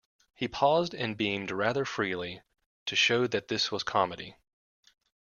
[0.33, 2.41] He paused, and beamed rather freely,
[2.87, 4.35] to show that this was comedy.